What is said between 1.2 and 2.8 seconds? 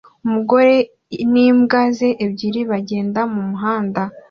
n'imbwa ze ebyiri